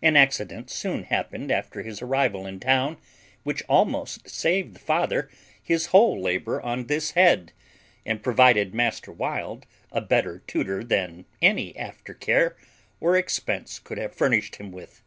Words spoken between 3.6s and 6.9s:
almost saved the father his whole labour on